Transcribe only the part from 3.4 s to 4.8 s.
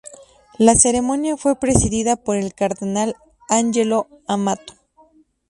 Angelo Amato.